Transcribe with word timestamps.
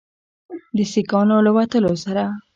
د 0.77 0.79
سیکانو 0.93 1.37
له 1.45 1.51
وتلو 1.57 1.93
سره 2.05 2.23